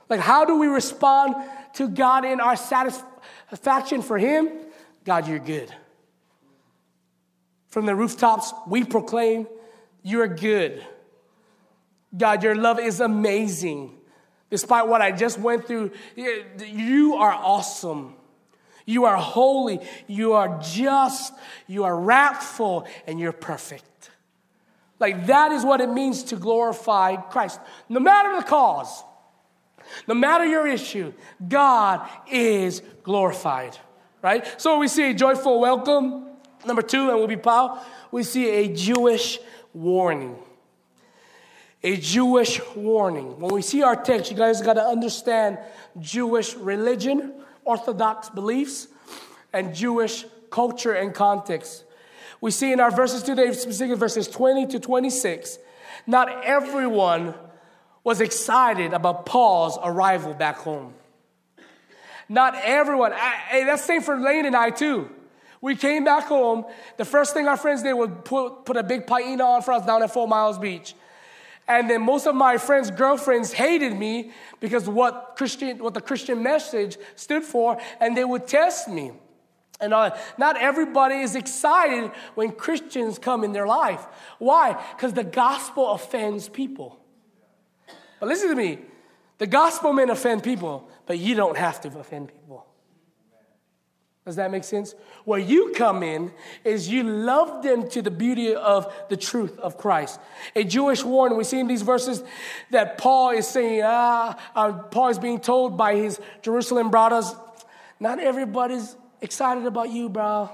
[0.10, 1.36] Like, how do we respond
[1.73, 4.49] to God in our satisfaction for Him?
[5.03, 5.73] God, you're good.
[7.67, 9.47] From the rooftops, we proclaim,
[10.01, 10.86] You're good.
[12.17, 13.93] God, your love is amazing.
[14.49, 18.15] Despite what I just went through, you are awesome.
[18.86, 19.81] You are holy.
[20.07, 21.33] You are just.
[21.67, 22.88] You are wrathful.
[23.05, 24.12] And you're perfect.
[24.99, 27.60] Like that is what it means to glorify Christ.
[27.88, 29.03] No matter the cause,
[30.07, 31.13] no matter your issue,
[31.47, 33.77] God is glorified,
[34.21, 34.60] right?
[34.60, 36.25] So we see a joyful welcome.
[36.65, 39.39] Number two, and we'll be Paul, we see a Jewish
[39.73, 40.36] warning.
[41.83, 43.39] A Jewish warning.
[43.39, 45.60] When we see our text, you guys got to understand
[45.99, 47.33] Jewish religion,
[47.63, 48.88] Orthodox beliefs,
[49.53, 51.83] and Jewish culture and context.
[52.41, 55.58] We see in our verses today, specifically verses 20 to 26,
[56.06, 57.34] not everyone
[58.04, 60.93] was excited about Paul's arrival back home.
[62.30, 63.13] Not everyone.
[63.13, 65.10] Hey, that's same for Lane and I too.
[65.62, 66.65] We came back home.
[66.97, 69.86] The first thing our friends did was put, put a big paina on for us
[69.86, 70.93] down at Four Miles Beach.
[71.67, 76.41] And then most of my friends' girlfriends hated me because what Christian, what the Christian
[76.41, 79.12] message stood for, and they would test me.
[79.80, 84.06] And uh, not everybody is excited when Christians come in their life.
[84.40, 84.84] Why?
[84.96, 87.00] Because the gospel offends people.
[88.20, 88.80] But listen to me
[89.38, 92.66] the gospel may offend people, but you don't have to offend people.
[94.26, 94.94] Does that make sense?
[95.24, 96.34] Where you come in
[96.66, 100.20] is you love them to the beauty of the truth of Christ.
[100.54, 102.24] A Jewish warning, we see in these verses
[102.72, 107.34] that Paul is saying, ah, uh, Paul is being told by his Jerusalem brothers,
[108.02, 110.49] not everybody's excited about you, bro.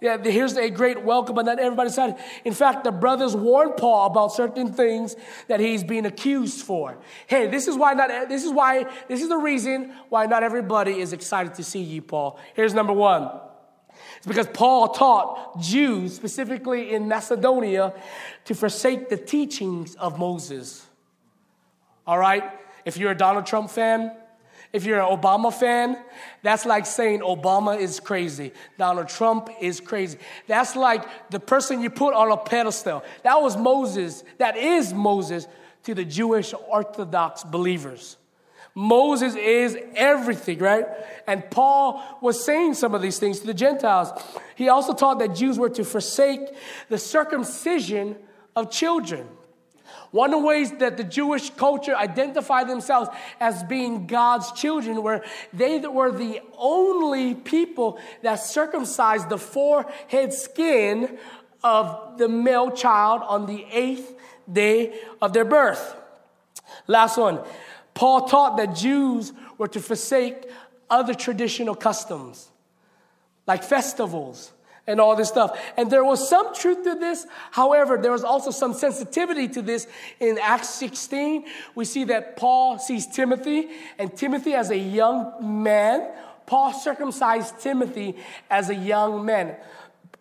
[0.00, 2.22] Yeah, here's a great welcome, but not everybody said.
[2.44, 5.16] In fact, the brothers warned Paul about certain things
[5.48, 6.98] that he's being accused for.
[7.26, 8.28] Hey, this is why not.
[8.28, 8.84] This is why.
[9.08, 12.38] This is the reason why not everybody is excited to see you, Paul.
[12.54, 13.30] Here's number one.
[14.18, 17.94] It's because Paul taught Jews, specifically in Macedonia,
[18.44, 20.84] to forsake the teachings of Moses.
[22.06, 22.44] All right.
[22.84, 24.12] If you're a Donald Trump fan,
[24.72, 25.96] if you're an Obama fan,
[26.42, 28.52] that's like saying Obama is crazy.
[28.78, 30.18] Donald Trump is crazy.
[30.46, 33.02] That's like the person you put on a pedestal.
[33.22, 34.24] That was Moses.
[34.38, 35.46] That is Moses
[35.84, 38.16] to the Jewish Orthodox believers.
[38.74, 40.84] Moses is everything, right?
[41.26, 44.10] And Paul was saying some of these things to the Gentiles.
[44.54, 46.40] He also taught that Jews were to forsake
[46.90, 48.16] the circumcision
[48.54, 49.26] of children.
[50.10, 55.24] One of the ways that the Jewish culture identified themselves as being God's children were
[55.52, 61.18] they that were the only people that circumcised the forehead skin
[61.62, 64.14] of the male child on the eighth
[64.50, 65.96] day of their birth.
[66.86, 67.40] Last one.
[67.94, 70.44] Paul taught that Jews were to forsake
[70.90, 72.50] other traditional customs,
[73.46, 74.52] like festivals,
[74.86, 75.58] and all this stuff.
[75.76, 77.26] And there was some truth to this.
[77.50, 79.86] However, there was also some sensitivity to this
[80.20, 81.44] in Acts 16.
[81.74, 83.68] We see that Paul sees Timothy,
[83.98, 86.08] and Timothy as a young man.
[86.46, 88.16] Paul circumcised Timothy
[88.48, 89.56] as a young man.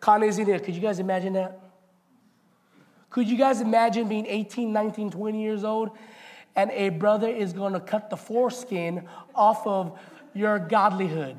[0.08, 0.60] In.
[0.60, 1.60] Could you guys imagine that?
[3.10, 5.92] Could you guys imagine being 18, 19, 20 years old
[6.56, 9.98] and a brother is going to cut the foreskin off of
[10.34, 11.38] your godlyhood?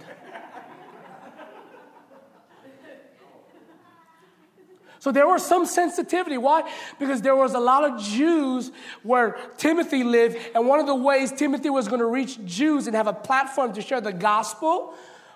[5.06, 6.36] So there was some sensitivity.
[6.36, 6.68] Why?
[6.98, 8.72] Because there was a lot of Jews
[9.04, 12.96] where Timothy lived, and one of the ways Timothy was going to reach Jews and
[12.96, 14.94] have a platform to share the gospel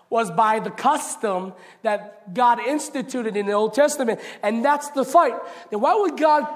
[0.09, 1.53] was by the custom
[1.83, 4.19] that God instituted in the Old Testament.
[4.43, 5.35] And that's the fight.
[5.71, 6.49] Then why would God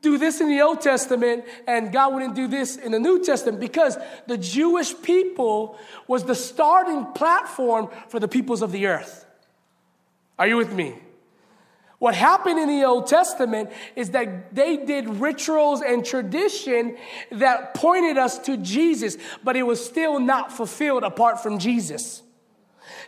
[0.00, 3.60] do this in the Old Testament and God wouldn't do this in the New Testament?
[3.60, 9.26] Because the Jewish people was the starting platform for the peoples of the earth.
[10.38, 10.94] Are you with me?
[11.98, 16.96] What happened in the Old Testament is that they did rituals and tradition
[17.30, 22.22] that pointed us to Jesus, but it was still not fulfilled apart from Jesus.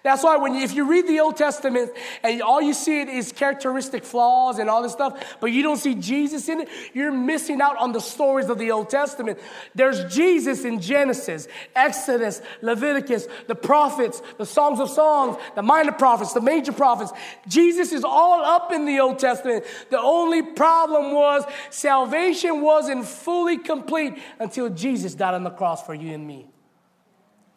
[0.02, 1.90] That's why when you, if you read the Old Testament
[2.22, 5.76] and all you see it is characteristic flaws and all this stuff, but you don't
[5.76, 9.38] see Jesus in it, you're missing out on the stories of the Old Testament.
[9.74, 16.32] There's Jesus in Genesis, Exodus, Leviticus, the prophets, the Songs of Songs, the minor prophets,
[16.32, 17.12] the major prophets.
[17.46, 19.64] Jesus is all up in the Old Testament.
[19.90, 25.94] The only problem was salvation wasn't fully complete until Jesus died on the cross for
[25.94, 26.46] you and me.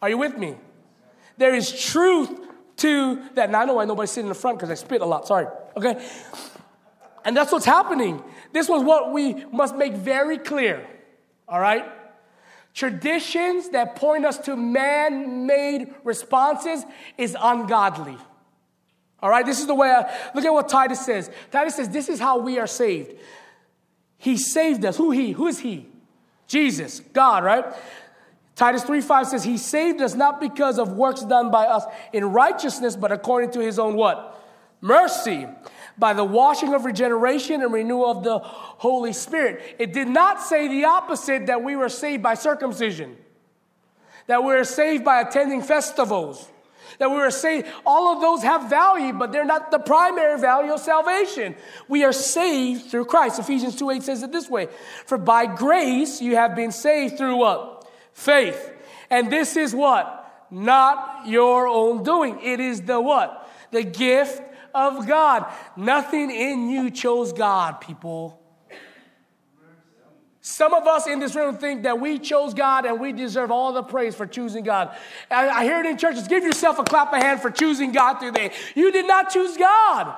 [0.00, 0.56] Are you with me?
[1.36, 2.30] There is truth
[2.78, 3.50] to that.
[3.50, 5.26] Now I know why nobody's sitting in the front because I spit a lot.
[5.26, 5.46] Sorry.
[5.76, 6.06] Okay.
[7.24, 8.22] And that's what's happening.
[8.52, 10.86] This was what we must make very clear.
[11.48, 11.84] All right?
[12.74, 16.84] Traditions that point us to man made responses
[17.18, 18.16] is ungodly.
[19.20, 19.44] All right?
[19.44, 21.30] This is the way I look at what Titus says.
[21.50, 23.14] Titus says, This is how we are saved.
[24.18, 24.96] He saved us.
[24.96, 25.32] Who he?
[25.32, 25.86] Who is he?
[26.46, 27.64] Jesus, God, right?
[28.54, 32.24] Titus 3 5 says, He saved us not because of works done by us in
[32.26, 34.38] righteousness, but according to His own what?
[34.80, 35.46] Mercy,
[35.96, 39.76] by the washing of regeneration and renewal of the Holy Spirit.
[39.78, 43.16] It did not say the opposite that we were saved by circumcision,
[44.26, 46.48] that we were saved by attending festivals,
[46.98, 47.68] that we were saved.
[47.86, 51.54] All of those have value, but they're not the primary value of salvation.
[51.88, 53.38] We are saved through Christ.
[53.38, 54.68] Ephesians 2 8 says it this way
[55.06, 57.71] For by grace you have been saved through what?
[58.12, 58.72] Faith.
[59.10, 60.46] And this is what?
[60.50, 62.40] Not your own doing.
[62.42, 63.50] It is the what?
[63.70, 64.42] The gift
[64.74, 65.46] of God.
[65.76, 68.38] Nothing in you chose God, people.
[70.44, 73.72] Some of us in this room think that we chose God and we deserve all
[73.72, 74.94] the praise for choosing God.
[75.30, 78.14] I, I hear it in churches give yourself a clap of hand for choosing God
[78.14, 78.50] today.
[78.74, 80.16] You did not choose God.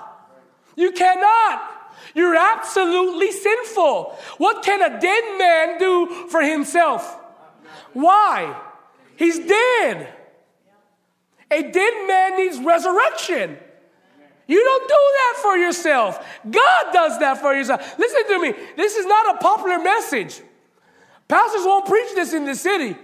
[0.77, 1.71] You cannot.
[2.15, 4.17] You're absolutely sinful.
[4.39, 7.21] What can a dead man do for himself?
[7.95, 8.61] Why?
[9.17, 10.13] He's dead.
[11.51, 13.57] A dead man needs resurrection.
[14.47, 16.27] You don't do that for yourself.
[16.51, 17.99] God does that for yourself.
[17.99, 18.55] Listen to me.
[18.77, 20.43] This is not a popular message.
[21.29, 22.97] Pastors won't preach this in the city.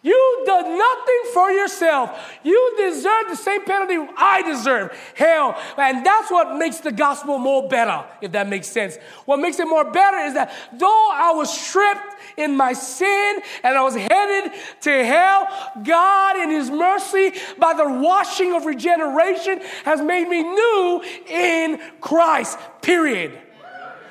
[0.00, 2.38] You did nothing for yourself.
[2.44, 5.60] You deserve the same penalty I deserve hell.
[5.76, 8.96] And that's what makes the gospel more better, if that makes sense.
[9.24, 13.76] What makes it more better is that though I was stripped in my sin and
[13.76, 15.48] I was headed to hell,
[15.82, 22.56] God, in His mercy, by the washing of regeneration, has made me new in Christ.
[22.82, 23.36] Period.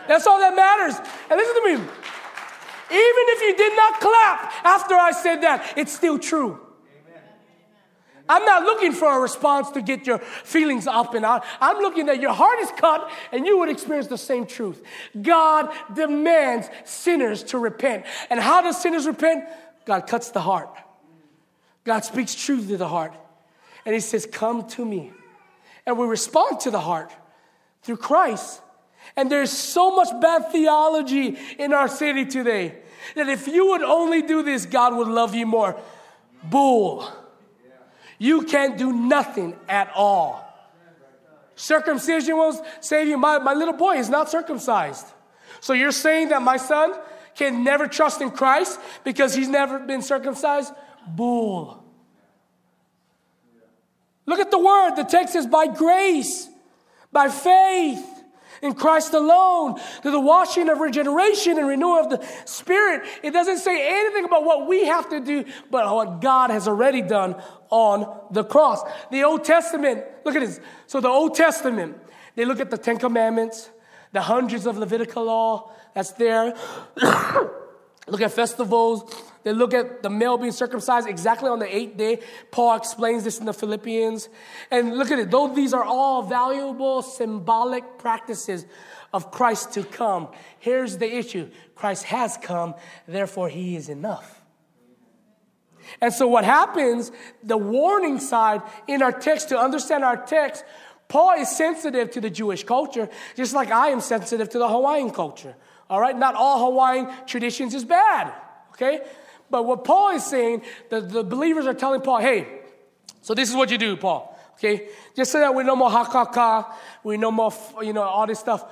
[0.08, 0.96] That's all that matters.
[1.30, 1.92] And listen to me.
[2.90, 6.60] Even if you did not clap after I said that, it's still true.
[8.30, 11.46] I'm not looking for a response to get your feelings up and out.
[11.62, 14.84] I'm looking that your heart is cut and you would experience the same truth.
[15.22, 18.06] God demands sinners to repent.
[18.30, 19.46] And how does sinners repent?
[19.86, 20.70] God cuts the heart.
[21.86, 23.14] God speaks truth to the heart.
[23.86, 25.14] And He says, Come to me.
[25.86, 27.12] And we respond to the heart
[27.84, 28.62] through Christ.
[29.18, 32.76] And there's so much bad theology in our city today
[33.16, 35.76] that if you would only do this, God would love you more.
[36.44, 37.12] Bull.
[38.20, 40.44] You can't do nothing at all.
[41.56, 43.18] Circumcision will save you.
[43.18, 45.08] My, my little boy is not circumcised.
[45.62, 46.94] So you're saying that my son
[47.34, 50.72] can never trust in Christ because he's never been circumcised?
[51.08, 51.84] Bull.
[54.28, 54.96] Look at the word.
[54.96, 56.48] The text says by grace,
[57.12, 58.17] by faith
[58.62, 63.08] in Christ alone, through the washing of regeneration and renewal of the Spirit.
[63.24, 67.02] It doesn't say anything about what we have to do, but what God has already
[67.02, 68.82] done on the cross.
[69.12, 70.60] The Old Testament, look at this.
[70.88, 71.98] So the Old Testament,
[72.36, 73.70] they look at the Ten Commandments,
[74.12, 76.56] the hundreds of Levitical law that's there.
[78.08, 79.12] look at festivals.
[79.48, 82.20] They look at the male being circumcised exactly on the eighth day.
[82.52, 84.28] Paul explains this in the Philippians.
[84.70, 85.32] And look at it.
[85.32, 88.66] Though these are all valuable symbolic practices
[89.14, 90.28] of Christ to come,
[90.60, 92.76] here's the issue Christ has come,
[93.08, 94.42] therefore, he is enough.
[96.02, 100.66] And so, what happens, the warning side in our text, to understand our text,
[101.08, 103.08] Paul is sensitive to the Jewish culture,
[103.38, 105.56] just like I am sensitive to the Hawaiian culture.
[105.90, 106.18] All right?
[106.18, 108.34] Not all Hawaiian traditions is bad.
[108.72, 109.00] Okay?
[109.50, 112.48] But what Paul is saying, the, the believers are telling Paul, hey,
[113.22, 114.38] so this is what you do, Paul.
[114.54, 114.90] Okay?
[115.16, 116.74] Just so that we no more hakaka,
[117.04, 118.66] we no more, you know, all this stuff.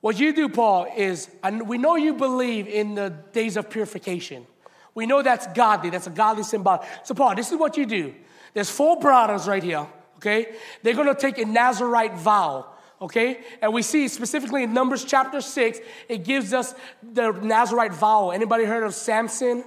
[0.00, 4.46] What you do, Paul, is, and we know you believe in the days of purification.
[4.94, 6.82] We know that's godly, that's a godly symbol.
[7.04, 8.14] So, Paul, this is what you do.
[8.54, 9.86] There's four brothers right here,
[10.16, 10.54] okay?
[10.82, 12.66] They're gonna take a Nazarite vow,
[13.00, 13.40] okay?
[13.60, 18.30] And we see specifically in Numbers chapter 6, it gives us the Nazarite vow.
[18.30, 19.64] Anybody heard of Samson?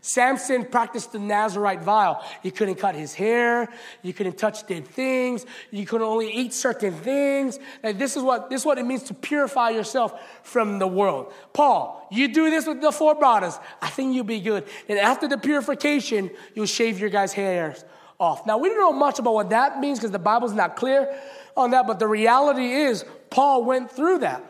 [0.00, 2.22] Samson practiced the Nazarite vow.
[2.42, 3.68] You couldn't cut his hair.
[4.02, 5.44] You couldn't touch dead things.
[5.70, 7.58] You could only eat certain things.
[7.82, 11.32] And this is what this is what it means to purify yourself from the world.
[11.52, 13.58] Paul, you do this with the four brothers.
[13.82, 14.64] I think you'll be good.
[14.88, 17.84] And after the purification, you'll shave your guys' hairs
[18.18, 18.46] off.
[18.46, 21.14] Now we don't know much about what that means because the Bible's not clear
[21.56, 21.86] on that.
[21.86, 24.44] But the reality is, Paul went through that.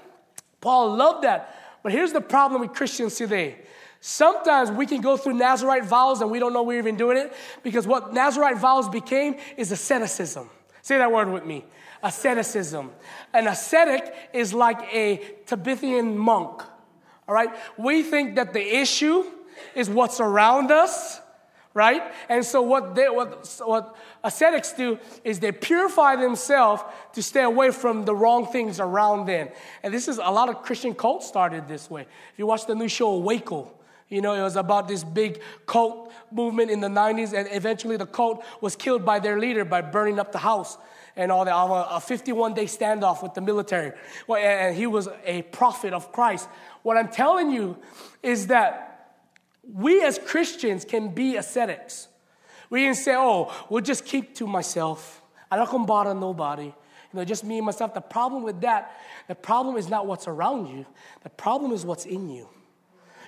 [0.60, 1.56] Paul loved that.
[1.82, 3.56] But here's the problem with Christians today
[4.00, 7.32] Sometimes we can go through Nazarite vows and we don't know we're even doing it
[7.62, 10.48] because what Nazarite vows became is asceticism.
[10.82, 11.64] Say that word with me
[12.02, 12.90] asceticism.
[13.32, 16.62] An ascetic is like a Tibetan monk,
[17.28, 17.50] all right?
[17.76, 19.24] We think that the issue
[19.74, 21.20] is what's around us,
[21.74, 22.02] right?
[22.28, 26.82] And so what, they, what, what ascetics do is they purify themselves
[27.12, 29.48] to stay away from the wrong things around them.
[29.82, 32.02] And this is a lot of Christian cults started this way.
[32.02, 33.72] If you watch the new show Waco,
[34.10, 38.06] you know, it was about this big cult movement in the 90s, and eventually the
[38.06, 40.76] cult was killed by their leader by burning up the house
[41.16, 41.54] and all that.
[41.54, 43.92] A 51 day standoff with the military.
[44.26, 46.48] Well, and he was a prophet of Christ.
[46.82, 47.78] What I'm telling you
[48.22, 49.16] is that
[49.72, 52.08] we as Christians can be ascetics.
[52.68, 55.22] We can say, oh, we'll just keep to myself.
[55.50, 56.64] I don't come bother nobody.
[56.64, 57.94] You know, just me and myself.
[57.94, 58.96] The problem with that,
[59.28, 60.86] the problem is not what's around you.
[61.22, 62.48] The problem is what's in you.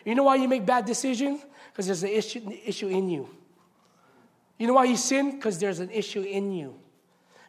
[0.05, 1.41] You know why you make bad decisions?
[1.73, 3.29] Because there's an issue, issue in you.
[4.59, 5.33] You know why you sin?
[5.33, 6.75] Because there's an issue in you.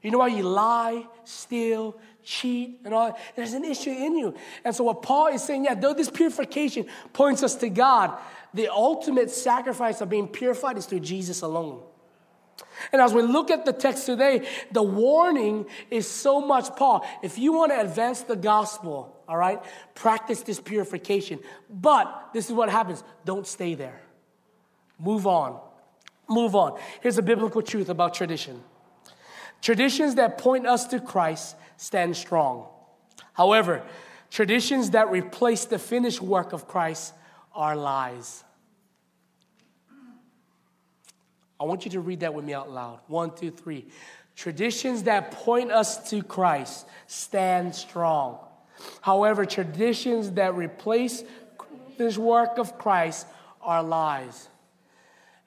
[0.02, 3.18] You know why you lie, steal, cheat, and all?
[3.36, 4.36] There's an issue in you.
[4.66, 8.18] And so, what Paul is saying, yeah, though this purification points us to God,
[8.54, 11.82] the ultimate sacrifice of being purified is through Jesus alone.
[12.92, 17.06] And as we look at the text today, the warning is so much, Paul.
[17.22, 19.62] If you want to advance the gospel, all right,
[19.96, 21.40] practice this purification.
[21.70, 24.02] But this is what happens don't stay there.
[25.00, 25.60] Move on.
[26.30, 26.80] Move on.
[27.02, 28.62] Here's a biblical truth about tradition
[29.62, 32.68] traditions that point us to Christ stand strong.
[33.34, 33.84] However,
[34.30, 37.14] traditions that replace the finished work of Christ
[37.54, 38.44] are lies.
[41.64, 43.00] I want you to read that with me out loud.
[43.08, 43.86] One, two, three.
[44.36, 48.38] Traditions that point us to Christ stand strong.
[49.00, 51.24] However, traditions that replace
[51.98, 53.28] this work of Christ
[53.62, 54.50] are lies.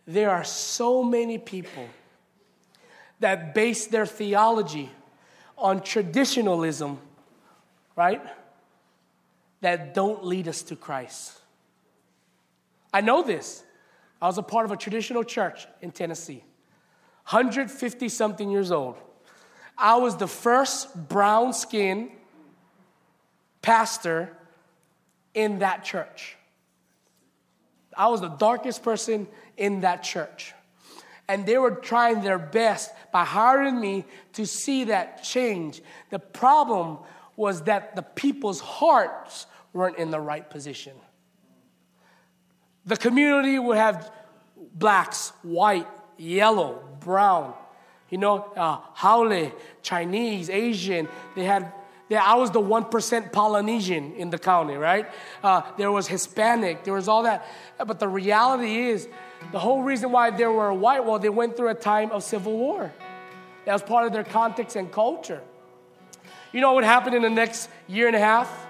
[0.07, 1.87] There are so many people
[3.21, 4.91] that base their theology
[5.59, 6.99] on traditionalism,
[7.95, 8.23] right?
[9.61, 11.39] That don't lead us to Christ.
[12.91, 13.63] I know this.
[14.21, 16.43] I was a part of a traditional church in Tennessee,
[17.29, 18.97] 150 something years old.
[19.77, 22.11] I was the first brown skinned
[23.61, 24.37] pastor
[25.35, 26.37] in that church.
[27.97, 30.55] I was the darkest person in that church.
[31.29, 34.05] And they were trying their best by hiring me
[34.35, 35.83] to see that change.
[36.11, 36.99] The problem
[37.37, 40.95] was that the people's hearts weren't in the right position.
[42.87, 44.11] The community would have
[44.75, 47.55] blacks, white, yellow, brown,
[48.11, 51.09] you know, uh, Haole, Chinese, Asian.
[51.35, 51.73] They had,
[52.09, 55.07] they, I was the 1% Polynesian in the county, right?
[55.43, 57.47] Uh, there was Hispanic, there was all that.
[57.85, 59.09] But the reality is,
[59.53, 62.57] the whole reason why they were white, well, they went through a time of civil
[62.57, 62.93] war.
[63.65, 65.43] That was part of their context and culture.
[66.53, 68.66] You know what happened in the next year and a half?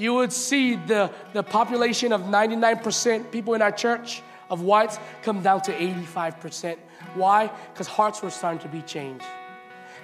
[0.00, 5.42] You would see the, the population of 99% people in our church of whites come
[5.42, 6.78] down to 85%.
[7.14, 7.50] Why?
[7.72, 9.24] Because hearts were starting to be changed.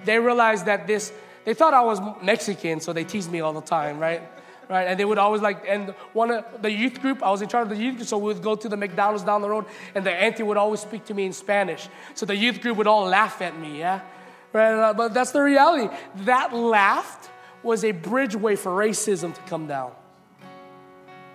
[0.05, 1.12] They realized that this,
[1.47, 4.22] they thought I was Mexican, so they teased me all the time, right?
[4.68, 7.49] Right, and they would always like, and one of the youth group, I was in
[7.49, 9.64] charge of the youth group, so we would go to the McDonald's down the road,
[9.94, 11.88] and the auntie would always speak to me in Spanish.
[12.14, 14.01] So the youth group would all laugh at me, yeah?
[14.53, 15.94] Right, uh, but that's the reality.
[16.24, 17.30] That laughed
[17.66, 19.92] was a bridgeway for racism to come down.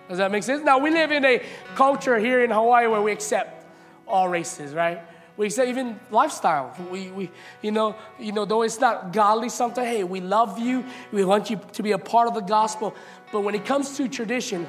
[0.08, 0.64] Does that make sense?
[0.64, 1.42] Now, we live in a
[1.74, 3.64] culture here in Hawaii where we accept
[4.06, 5.00] all races, right?
[5.36, 6.76] We accept even lifestyle.
[6.90, 7.30] We, we,
[7.62, 10.84] you know, you know, though it's not godly something, hey, we love you.
[11.12, 12.94] We want you to be a part of the gospel.
[13.30, 14.66] But when it comes to tradition,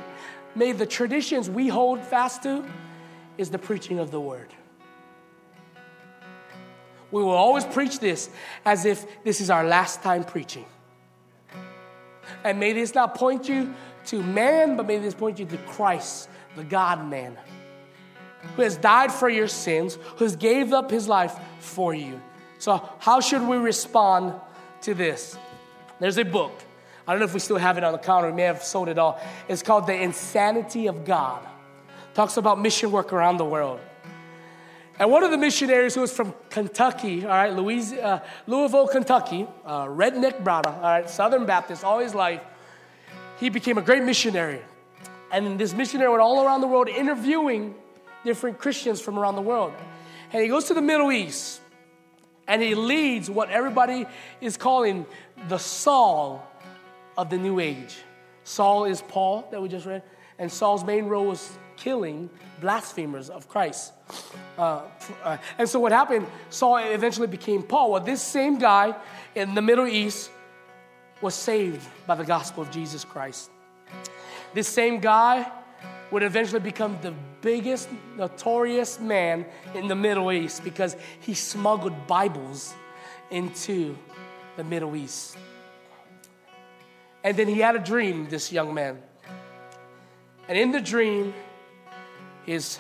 [0.56, 2.64] may the traditions we hold fast to
[3.38, 4.50] is the preaching of the word.
[7.12, 8.30] We will always preach this
[8.66, 10.66] as if this is our last time preaching.
[12.44, 13.74] And may this not point you
[14.08, 17.38] to man, but may this point you to Christ, the God man,
[18.56, 22.22] who has died for your sins, who has gave up his life for you.
[22.60, 24.40] So, how should we respond
[24.82, 25.38] to this?
[26.00, 26.52] There's a book.
[27.08, 28.30] I don't know if we still have it on the counter.
[28.30, 29.20] We may have sold it all.
[29.50, 31.46] It's called The Insanity of God.
[32.14, 33.80] talks about mission work around the world.
[35.00, 39.86] And one of the missionaries who was from Kentucky, all right, uh, Louisville, Kentucky, uh,
[39.86, 42.42] redneck brother, all right, Southern Baptist all his life,
[43.40, 44.62] he became a great missionary.
[45.32, 47.74] And this missionary went all around the world interviewing
[48.24, 49.74] different Christians from around the world.
[50.32, 51.60] And he goes to the Middle East
[52.48, 54.06] and he leads what everybody
[54.42, 55.06] is calling
[55.48, 56.48] the Saul
[57.18, 57.98] of the New Age.
[58.44, 60.04] Saul is Paul that we just read,
[60.38, 62.30] and Saul's main role was killing
[62.62, 63.92] blasphemers of Christ.
[64.58, 64.84] Uh,
[65.24, 67.92] uh, and so what happened, Saul eventually became Paul.
[67.92, 68.96] Well, this same guy
[69.36, 70.32] in the Middle East
[71.22, 73.50] was saved by the gospel of Jesus Christ.
[74.54, 75.52] This same guy
[76.12, 82.74] would eventually become the biggest notorious man in the Middle East because he smuggled Bibles
[83.30, 83.98] into
[84.56, 85.38] the Middle East.
[87.26, 89.02] And then he had a dream, this young man.
[90.48, 91.34] And in the dream,
[92.46, 92.80] his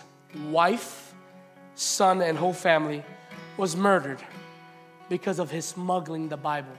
[0.49, 1.13] wife,
[1.75, 3.03] son, and whole family
[3.57, 4.19] was murdered
[5.09, 6.75] because of his smuggling the Bible.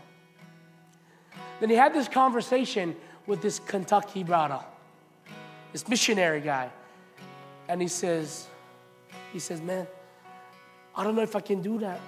[1.61, 4.61] Then he had this conversation with this Kentucky brother,
[5.73, 6.71] this missionary guy.
[7.69, 8.47] And he says,
[9.33, 9.87] he says, man,
[10.95, 12.01] I don't know if I can do that.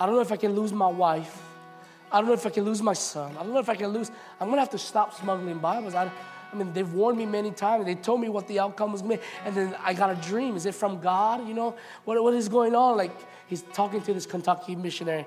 [0.00, 1.42] I don't know if I can lose my wife.
[2.10, 3.32] I don't know if I can lose my son.
[3.38, 4.10] I don't know if I can lose.
[4.40, 5.94] I'm gonna have to stop smuggling Bibles.
[5.94, 6.10] I,
[6.54, 7.84] I mean, they've warned me many times.
[7.84, 9.28] They told me what the outcome was going to be.
[9.44, 10.54] And then I got a dream.
[10.54, 11.46] Is it from God?
[11.48, 11.74] You know,
[12.04, 12.96] what, what is going on?
[12.96, 13.10] Like,
[13.48, 15.26] he's talking to this Kentucky missionary.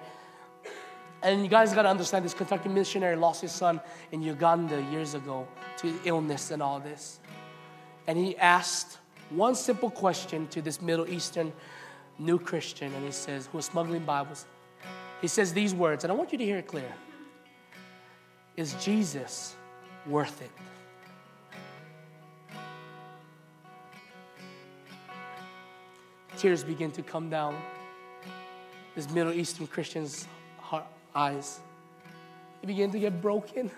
[1.22, 5.16] And you guys got to understand this Kentucky missionary lost his son in Uganda years
[5.16, 5.48] ago
[5.78, 7.20] to illness and all this.
[8.08, 9.00] And he asked
[9.30, 11.52] one simple question to this Middle Eastern
[12.18, 12.94] new Christian.
[12.94, 14.46] And he says, who was smuggling Bibles.
[15.20, 16.92] He says these words, and I want you to hear it clear
[18.56, 19.56] Is Jesus
[20.06, 20.52] worth it?
[26.38, 27.60] Tears begin to come down
[28.96, 30.28] this Middle Eastern Christian's
[30.60, 30.86] heart,
[31.16, 31.60] eyes.
[32.62, 33.72] He begin to get broken.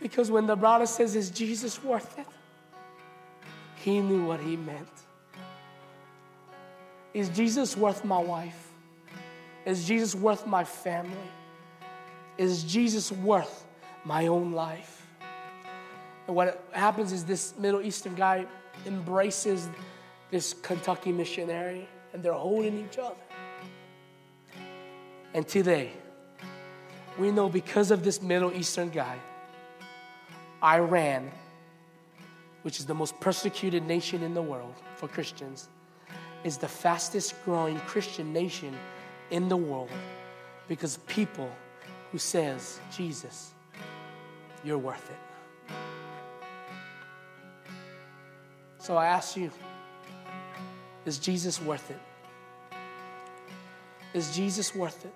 [0.00, 2.26] Because when the brother says, Is Jesus worth it?
[3.76, 4.88] He knew what he meant.
[7.14, 8.70] Is Jesus worth my wife?
[9.64, 11.16] Is Jesus worth my family?
[12.38, 13.66] Is Jesus worth
[14.04, 15.06] my own life?
[16.26, 18.46] And what happens is this Middle Eastern guy
[18.86, 19.68] embraces
[20.30, 23.14] this Kentucky missionary, and they're holding each other.
[25.34, 25.92] And today,
[27.18, 29.16] we know because of this Middle Eastern guy,
[30.62, 31.30] Iran,
[32.62, 35.68] which is the most persecuted nation in the world for Christians,
[36.44, 38.74] is the fastest growing Christian nation
[39.30, 39.90] in the world
[40.68, 41.50] because people
[42.12, 43.52] who says, Jesus,
[44.64, 45.74] you're worth it.
[48.78, 49.50] So I ask you,
[51.06, 52.00] is Jesus worth it?
[54.12, 55.14] Is Jesus worth it?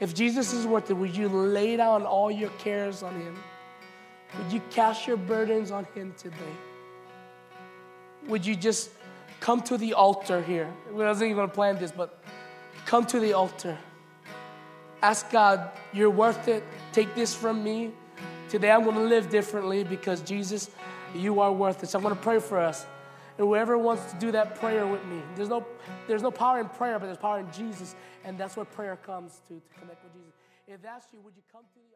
[0.00, 3.36] If Jesus is worth it, would you lay down all your cares on Him?
[4.38, 6.36] Would you cast your burdens on Him today?
[8.26, 8.90] Would you just
[9.40, 10.72] come to the altar here?
[10.88, 12.22] We wasn't even gonna plan this, but
[12.86, 13.78] come to the altar.
[15.02, 16.62] Ask God, you're worth it.
[16.92, 17.90] Take this from me.
[18.48, 20.70] Today I'm going to live differently because Jesus,
[21.14, 21.88] you are worth it.
[21.88, 22.86] So I'm going to pray for us.
[23.38, 25.66] And whoever wants to do that prayer with me, there's no,
[26.06, 27.94] there's no power in prayer, but there's power in Jesus.
[28.24, 30.32] And that's where prayer comes to, to connect with Jesus.
[30.66, 31.91] If that's you, would you come to?